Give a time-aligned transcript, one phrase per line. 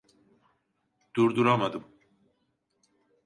[1.15, 1.85] Durduramadım.